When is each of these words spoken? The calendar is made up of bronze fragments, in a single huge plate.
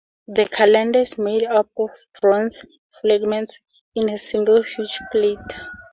The 0.27 0.47
calendar 0.47 1.01
is 1.01 1.19
made 1.19 1.43
up 1.43 1.69
of 1.77 1.91
bronze 2.23 2.65
fragments, 3.03 3.59
in 3.93 4.09
a 4.09 4.17
single 4.17 4.63
huge 4.63 4.99
plate. 5.11 5.37